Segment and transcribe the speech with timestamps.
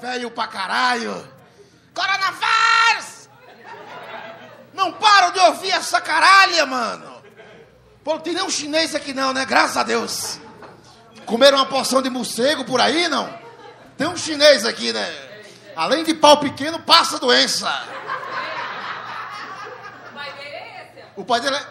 [0.00, 1.26] velho pra caralho.
[1.94, 3.28] Coronavírus!
[4.72, 7.22] Não paro de ouvir essa caralha, mano.
[8.04, 9.44] Pô, não tem nenhum chinês aqui não, né?
[9.44, 10.40] Graças a Deus.
[11.26, 13.28] Comeram uma porção de morcego por aí, não?
[13.96, 15.28] Tem um chinês aqui, né?
[15.76, 17.66] Além de pau pequeno, passa doença.
[20.06, 21.04] O pai dele é esse.
[21.16, 21.66] O pai dele é...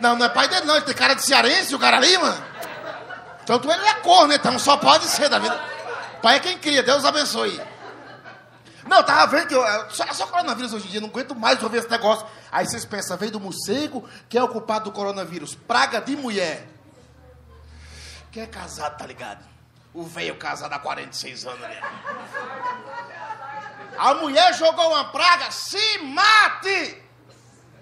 [0.00, 2.44] Não, não é pai dele não, ele tem cara de cearense, o cara ali, mano.
[3.44, 4.36] Tanto ele é cor, né?
[4.36, 5.71] Então só pode ser da vida.
[6.22, 7.60] Pai é quem cria, Deus abençoe.
[8.86, 11.62] Não, eu tava vendo que eu, só, só coronavírus hoje em dia, não aguento mais
[11.62, 12.26] ouvir esse negócio.
[12.50, 15.54] Aí vocês pensam, veio do morcego, que é o culpado do coronavírus.
[15.54, 16.68] Praga de mulher.
[18.30, 19.44] Quem é casado, tá ligado?
[19.92, 21.76] O velho casado há 46 anos ali.
[23.98, 27.02] A mulher jogou uma praga, se mate!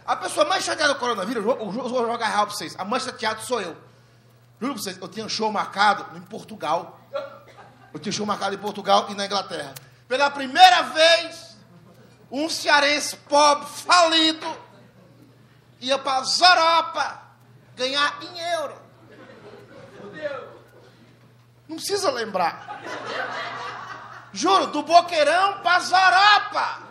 [0.05, 2.75] A pessoa mais chateada do coronavírus, eu vou, vou jogar real pra vocês.
[2.79, 3.77] A mais chateada sou eu.
[4.61, 7.01] Juro pra vocês, eu tinha um show marcado em Portugal.
[7.93, 9.75] Eu tinha show marcado em Portugal e na Inglaterra.
[10.07, 11.57] Pela primeira vez,
[12.31, 14.57] um cearense pobre, falido,
[15.81, 17.23] ia para Europa
[17.77, 18.81] ganhar em euro.
[21.69, 22.83] Não precisa lembrar.
[24.33, 26.83] Juro, do Boqueirão para Europa.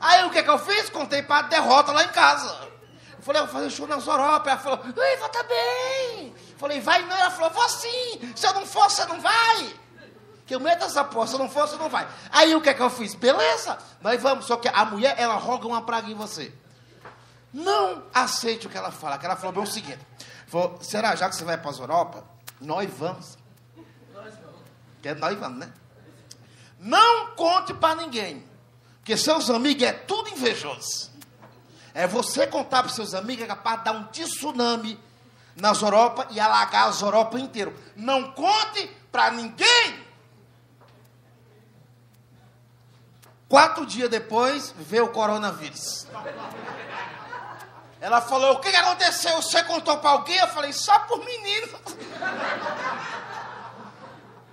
[0.00, 0.88] Aí o que, que eu fiz?
[0.90, 2.68] Contei para derrota lá em casa.
[3.16, 4.50] Eu falei, eu vou fazer show na Europa.
[4.50, 6.34] Ela falou, Ui, vou bem.
[6.50, 7.16] Eu falei, vai não.
[7.16, 8.32] Ela falou, vou sim.
[8.34, 9.79] Se eu não for, você não vai.
[10.50, 12.08] Que eu meto essa porra, se eu não for, você não vai.
[12.28, 13.14] Aí o que, que eu fiz?
[13.14, 14.46] Beleza, nós vamos.
[14.46, 16.52] Só que a mulher, ela roga uma praga em você.
[17.54, 19.16] Não aceite o que ela fala.
[19.16, 20.00] Que ela falou bem o seguinte:
[20.48, 22.24] falou, será já que você vai para as Europa?
[22.60, 23.38] Nós vamos.
[25.00, 25.72] Que nós vamos, né?
[26.80, 28.44] Não conte para ninguém.
[28.96, 31.12] Porque seus amigos é tudo invejoso.
[31.94, 34.98] É você contar para seus amigos é capaz de dar um tsunami
[35.54, 37.72] nas Europa e alagar as Europa inteiro.
[37.94, 39.99] Não conte para ninguém.
[43.50, 46.06] Quatro dias depois, veio o coronavírus.
[48.00, 49.42] Ela falou: O que, aconteceu?
[49.42, 50.36] Você contou para alguém?
[50.36, 51.68] Eu falei: Só por menino.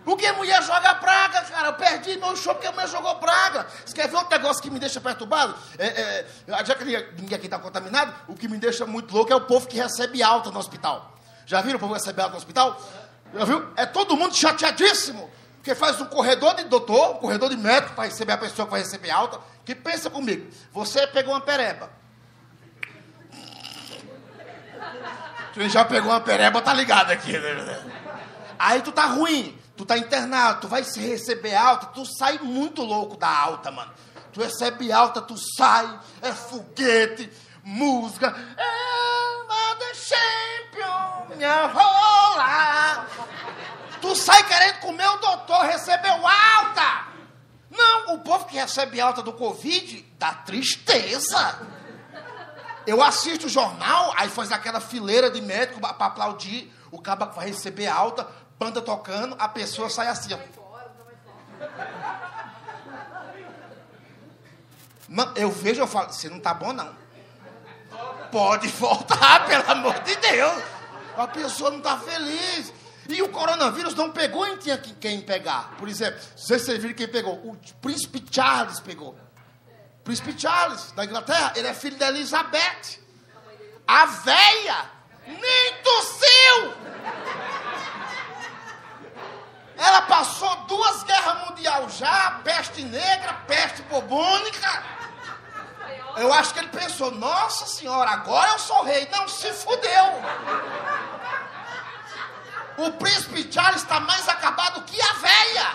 [0.03, 1.67] Porque mulher joga praga, cara.
[1.67, 3.67] Eu perdi meu show porque a mulher jogou praga.
[3.85, 5.53] Você quer ver outro negócio que me deixa perturbado?
[5.77, 6.25] É, é,
[6.63, 9.67] já que ninguém aqui está contaminado, o que me deixa muito louco é o povo
[9.67, 11.13] que recebe alta no hospital.
[11.45, 12.81] Já viram o povo que recebe alta no hospital?
[13.33, 13.67] Já viu?
[13.75, 15.29] É todo mundo chateadíssimo.
[15.67, 18.71] Porque faz um corredor de doutor, um corredor de médico para receber a pessoa que
[18.71, 19.37] vai receber alta.
[19.65, 21.89] Que pensa comigo, você pegou uma pereba.
[25.53, 27.85] Quem já pegou uma pereba tá ligado aqui, né?
[28.57, 33.17] Aí tu tá ruim, tu tá internado, tu vai receber alta, tu sai muito louco
[33.17, 33.91] da alta, mano.
[34.31, 37.29] Tu recebe alta, tu sai, é foguete,
[48.77, 51.59] recebe alta do Covid dá tristeza.
[52.85, 57.47] Eu assisto o jornal, aí faz aquela fileira de médico para aplaudir o que vai
[57.47, 58.27] receber alta,
[58.57, 60.37] banda tocando, a pessoa sai assim, ó.
[65.35, 66.95] Eu vejo, eu falo, você não tá bom não.
[68.31, 70.63] Pode voltar, pelo amor de Deus.
[71.17, 72.71] A pessoa não tá feliz.
[73.09, 74.57] E o coronavírus não pegou em
[74.99, 75.75] quem pegar.
[75.77, 77.35] Por exemplo, vocês viram quem pegou?
[77.35, 79.17] O príncipe Charles pegou.
[80.03, 82.99] Príncipe Charles, da Inglaterra, ele é filho da Elizabeth.
[83.87, 84.85] A véia
[85.25, 86.73] nem tossiu.
[89.77, 94.83] Ela passou duas guerras mundiais já, peste negra, peste bubônica.
[96.17, 99.07] Eu acho que ele pensou, nossa senhora, agora eu sou rei.
[99.11, 100.05] Não, se fudeu.
[102.77, 105.65] O príncipe Charles está mais acabado que a véia.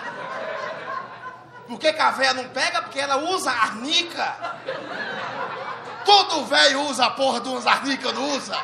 [1.67, 2.81] Por que, que a véia não pega?
[2.81, 4.35] Porque ela usa arnica.
[6.05, 8.55] Todo velho usa a porra de umas arnica, não usa?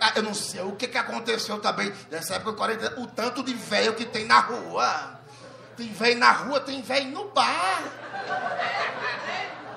[0.00, 3.42] Ah, Eu não sei o que, que aconteceu também nessa época de 40 o tanto
[3.42, 5.20] de velho que tem na rua.
[5.76, 7.82] Tem velho na rua, tem velho no bar.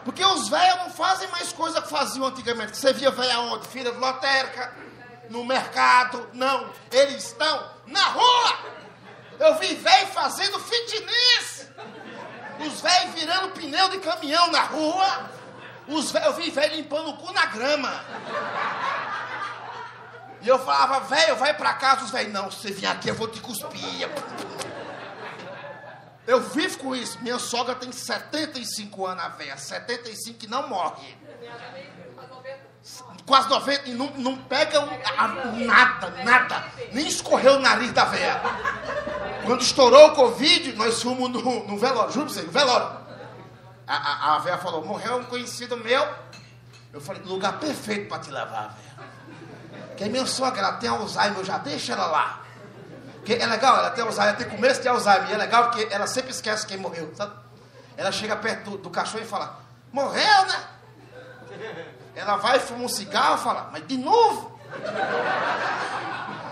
[0.04, 2.76] Porque os velhos não fazem mais coisa que faziam antigamente.
[2.76, 3.68] Você via velho aonde?
[3.68, 4.74] Filha de lotérica,
[5.30, 6.28] no mercado.
[6.34, 7.69] Não, eles estão.
[9.50, 11.68] Eu vi velho fazendo fitness.
[12.60, 15.30] Os velhos virando pneu de caminhão na rua.
[15.88, 18.04] Os velhos, eu vi velho limpando o cu na grama.
[20.42, 22.06] E eu falava, velho, vai pra casa.
[22.06, 24.08] Os velhos, não, se você vier aqui eu vou te cuspir.
[26.28, 27.18] Eu vivo com isso.
[27.22, 29.58] Minha sogra tem 75 anos, a velha.
[29.58, 31.18] 75 e não morre.
[33.26, 36.66] Quase 90 e não, não pega a- nada, nada.
[36.94, 38.42] Nem escorreu o nariz da velha.
[39.46, 43.00] Quando estourou o Covid, nós fomos no, no velório, juro pra você, no velório.
[43.88, 46.08] A, a, a velha falou, morreu um conhecido meu.
[46.94, 49.10] Eu falei, lugar perfeito para te levar, velho.
[49.98, 52.42] Que minha sogra, ela tem Alzheimer, eu já deixo ela lá.
[53.26, 55.30] Que é legal, ela tem Alzheimer, ela tem começo de Alzheimer.
[55.30, 57.34] E é legal porque ela sempre esquece quem morreu, sabe?
[57.98, 59.60] Ela chega perto do, do cachorro e fala,
[59.92, 60.64] morreu, né?
[62.16, 64.60] Ela vai, fuma um cigarro e fala, mas de novo?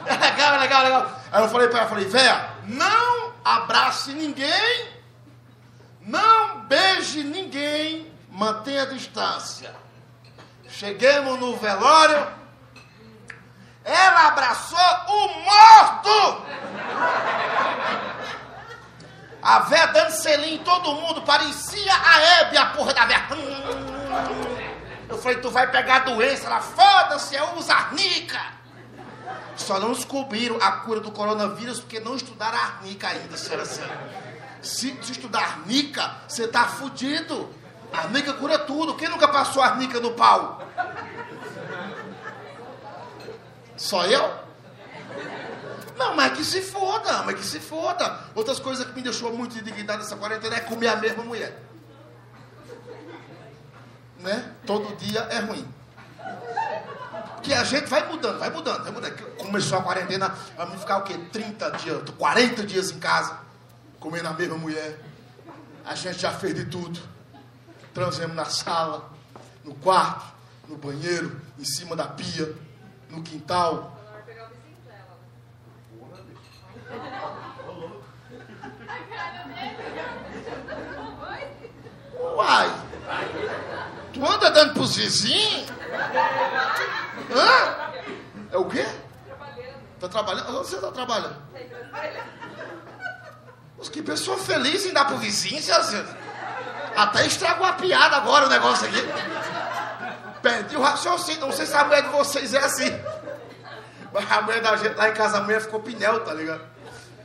[0.08, 1.12] É legal, é legal, é legal.
[1.32, 4.88] Aí eu falei para ela, falei, véia, não abrace ninguém,
[6.02, 9.76] não beije ninguém, mantenha a distância.
[10.70, 12.28] Cheguemos no velório,
[13.84, 14.78] ela abraçou
[15.08, 16.46] o morto!
[19.42, 23.28] A véia dando selinho em todo mundo, parecia a Hebe, a porra da véia.
[25.08, 26.48] Eu falei, tu vai pegar doença.
[26.48, 28.57] Ela, foda-se, eu uso arnica.
[29.58, 33.82] Só não descobriram a cura do coronavírus porque não estudaram a arnica ainda, senhora assim.
[34.62, 37.50] Se, se estudar arnica, você tá fudido.
[37.92, 38.96] Arnica cura tudo.
[38.96, 40.62] Quem nunca passou arnica no pau?
[43.76, 44.48] Só eu?
[45.98, 48.20] Não, mas que se foda, mas que se foda.
[48.36, 51.64] Outras coisas que me deixou muito indignado nessa quarentena é comer a mesma mulher.
[54.20, 54.54] Né?
[54.66, 55.68] Todo dia é ruim.
[57.48, 59.38] Porque a gente vai mudando, vai mudando, vai mudando.
[59.38, 61.18] Começou a quarentena, vamos ficar o quê?
[61.32, 63.40] 30 dias, 40 dias em casa,
[64.02, 65.00] comendo a mesma mulher.
[65.86, 67.00] A gente já fez de tudo.
[67.94, 69.10] Transemos na sala,
[69.64, 70.26] no quarto,
[70.68, 72.54] no banheiro, em cima da pia,
[73.10, 73.98] no quintal.
[82.36, 82.84] Uai!
[84.14, 85.72] Tu anda dando pros vizinhos?
[87.32, 87.92] Hã?
[88.52, 88.86] É o quê?
[90.00, 90.58] Tá trabalhando?
[90.58, 91.36] Onde você tá trabalhando?
[93.78, 96.08] Mas que pessoa feliz em dar pro vizinho, Cezinho.
[96.96, 99.02] Até estragou a piada agora o negócio aqui.
[100.42, 101.42] Perdi o raciocínio.
[101.42, 102.92] Não sei se a mulher de vocês é assim.
[104.12, 106.62] Mas a mulher da gente lá em casa, a mulher ficou pinel, tá ligado?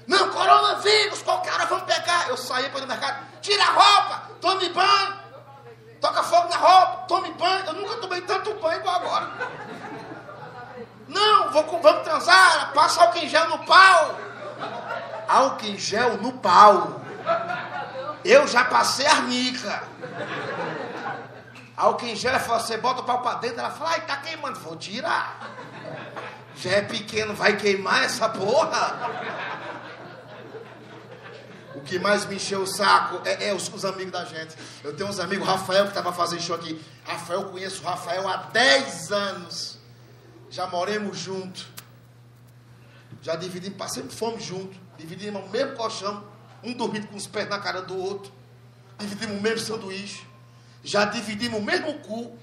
[0.06, 2.28] Não, coronavírus, qualquer hora vamos pegar.
[2.28, 5.14] Eu saí para o mercado, tira a roupa, tome banho,
[6.00, 7.64] toca fogo na roupa, tome banho.
[7.66, 9.31] Eu nunca tomei tanto banho igual agora.
[11.12, 14.19] Não, vou, vamos transar, passa álcool em gel no pau.
[15.29, 17.00] Álcool em gel no pau.
[18.25, 19.82] Eu já passei arnica.
[21.76, 24.59] Álcool em gel, você bota o pau pra dentro, ela fala, ai, tá queimando.
[24.61, 25.50] Vou tirar.
[26.56, 29.11] Já é pequeno, vai queimar essa porra?
[31.75, 34.55] O que mais me encheu o saco é, é os, os, amigos da gente.
[34.85, 36.81] Eu tenho uns amigos, Rafael, que estava fazendo show aqui.
[37.05, 39.81] Rafael, conheço o Rafael há 10 anos.
[40.52, 41.66] Já moremos juntos.
[43.22, 44.76] Já dividimos, sempre fomos juntos.
[44.99, 46.22] Dividimos o mesmo colchão.
[46.62, 48.31] Um dormindo com os pés na cara do outro.
[48.99, 50.26] Dividimos o mesmo sanduíche.
[50.84, 52.37] Já dividimos o mesmo cu.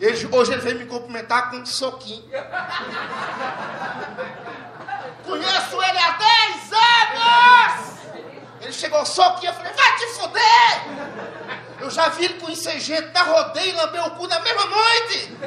[0.00, 2.28] Ele, hoje ele veio me cumprimentar com um soquinho.
[5.24, 7.98] Conheço ele há 10 anos!
[8.60, 10.95] Ele chegou soquinho, eu falei, vai te fuder!
[11.86, 15.38] Eu já vi ele com insegente na rodeia e lambeu o cu na mesma noite!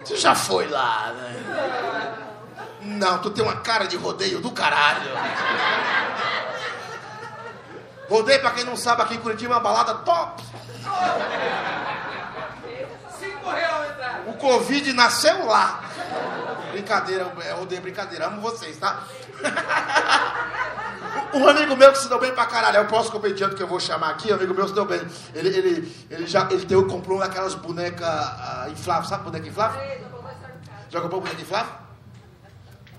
[0.00, 2.14] Você já foi lá, né?
[2.80, 5.10] Não, tu tem uma cara de rodeio do caralho.
[8.08, 10.42] Rodeio, pra quem não sabe, aqui em Curitiba é uma balada top.
[13.18, 13.92] Cinco reais
[14.28, 15.84] O Covid nasceu lá.
[16.70, 18.28] Brincadeira, é rodeio brincadeira.
[18.28, 19.02] Amo vocês, tá?
[21.34, 23.66] Um amigo meu que se deu bem pra caralho, é o próximo comediante que eu
[23.66, 25.00] vou chamar aqui, um amigo meu se deu bem.
[25.34, 29.80] Ele, ele, ele já ele teve, comprou aquelas bonecas uh, infláveis, sabe boneca inflável?
[30.90, 31.72] Já comprou boneca inflável?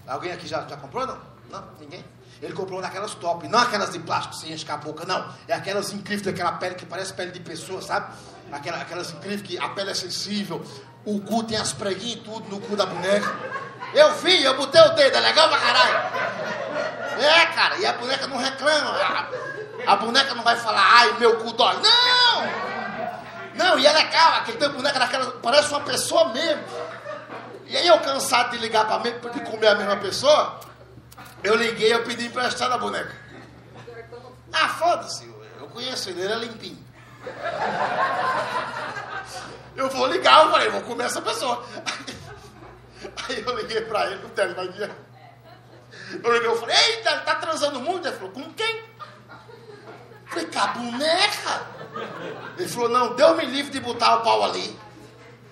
[0.07, 1.17] Alguém aqui já, já comprou, não?
[1.51, 1.63] Não?
[1.79, 2.03] Ninguém?
[2.41, 5.25] Ele comprou daquelas top, não aquelas de plástico sem encher a boca, não.
[5.47, 8.13] É aquelas incríveis daquela pele que parece pele de pessoa, sabe?
[8.51, 10.63] Aquela, aquelas incríveis que a pele é sensível,
[11.05, 13.33] o cu tem as preguinhas e tudo no cu da boneca.
[13.93, 16.52] Eu vi, eu botei o dedo, é legal pra caralho.
[17.19, 18.89] É, cara, e a boneca não reclama.
[18.91, 21.75] A, a boneca não vai falar, ai, meu cu dói.
[21.75, 22.73] Não!
[23.55, 26.63] Não, e é legal, aquele tem boneca daquela, parece uma pessoa mesmo.
[27.65, 30.59] E aí eu cansado de ligar pra mim, de comer a mesma pessoa,
[31.43, 33.15] eu liguei, eu pedi emprestado a boneca.
[34.51, 35.25] Ah, foda-se,
[35.59, 36.83] eu conheço ele, ele é limpinho.
[39.75, 41.63] Eu vou ligar, eu falei, vou comer essa pessoa.
[43.27, 44.91] Aí eu liguei pra ele, o Tele vai vir.
[46.21, 48.07] Eu falei, eita, tá transando muito?
[48.07, 48.75] Ele falou, com quem?
[48.75, 51.67] Eu falei, com a boneca.
[52.57, 54.67] Ele falou, não, deu-me livre de botar o pau ali.
[54.67, 54.75] Eu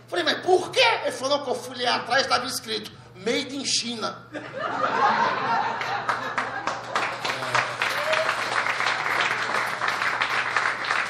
[0.08, 0.84] Falei, mas por quê?
[1.04, 4.28] Ele falou que eu fui ler atrás estava escrito Made in China.